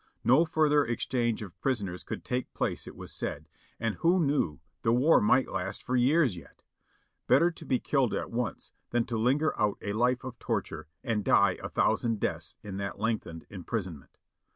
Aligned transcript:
No 0.23 0.45
further 0.45 0.83
exchange 0.83 1.43
of 1.43 1.61
prisoners 1.61 2.03
could 2.03 2.25
take 2.25 2.51
place 2.55 2.87
it 2.87 2.95
was 2.95 3.11
said, 3.13 3.47
and 3.79 3.93
who 3.97 4.19
knew— 4.19 4.59
the 4.81 4.91
war 4.91 5.21
might 5.21 5.47
last 5.47 5.83
for 5.83 5.95
years 5.95 6.35
yet. 6.35 6.63
Better 7.27 7.51
be 7.51 7.77
killed 7.77 8.15
at 8.15 8.31
once 8.31 8.71
than 8.89 9.05
to 9.05 9.15
linger 9.15 9.55
out 9.61 9.77
a 9.79 9.93
life 9.93 10.23
of 10.23 10.39
torture 10.39 10.87
and 11.03 11.23
die 11.23 11.59
a 11.61 11.69
thousand 11.69 12.19
deaths 12.19 12.55
in 12.63 12.77
lengthened 12.95 13.45
imprisonment. 13.51 14.17